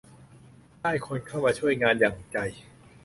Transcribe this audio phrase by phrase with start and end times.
[0.81, 2.37] ได้คนเข้ามาช่วยงานอย่างใจ